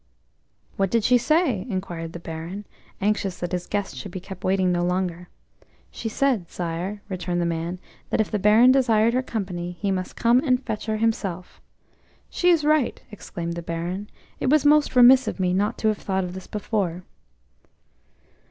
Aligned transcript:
"What 0.77 0.89
did 0.89 1.03
she 1.03 1.19
say?" 1.19 1.67
inquired 1.69 2.13
the 2.13 2.19
Baron, 2.19 2.65
anxious 3.01 3.37
that 3.37 3.51
his 3.51 3.67
guests 3.67 3.95
should 3.95 4.11
be 4.11 4.19
kept 4.19 4.43
waiting 4.43 4.71
no 4.71 4.83
longer. 4.83 5.29
"She 5.91 6.09
said, 6.09 6.49
sire," 6.49 7.03
returned 7.07 7.39
the 7.39 7.45
man, 7.45 7.77
"that 8.09 8.19
if 8.19 8.31
the 8.31 8.39
Baron 8.39 8.71
desired 8.71 9.13
her 9.13 9.21
company, 9.21 9.73
he 9.79 9.91
must 9.91 10.15
come 10.15 10.39
and 10.39 10.65
fetch 10.65 10.87
her 10.87 10.97
himself." 10.97 11.61
"She 12.31 12.49
is 12.49 12.65
right!" 12.65 12.99
exclaimed 13.11 13.53
the 13.53 13.61
Baron. 13.61 14.09
"It 14.39 14.49
was 14.49 14.65
most 14.65 14.95
remiss 14.95 15.27
of 15.27 15.39
me 15.39 15.53
not 15.53 15.77
to 15.77 15.89
have 15.89 15.99
thought 15.99 16.23
of 16.23 16.33
this 16.33 16.47
before." 16.47 17.03